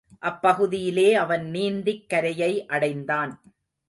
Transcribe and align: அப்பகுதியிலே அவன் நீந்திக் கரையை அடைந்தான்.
அப்பகுதியிலே 0.21 1.13
அவன் 1.13 1.49
நீந்திக் 1.49 2.09
கரையை 2.09 2.65
அடைந்தான். 2.65 3.41